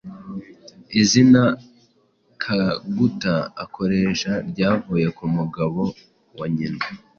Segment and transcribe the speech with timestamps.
[1.01, 1.43] Izina
[2.43, 5.81] ‘Kaguta’ akoresha ryavuye ku mugabo
[6.37, 6.83] wa nyina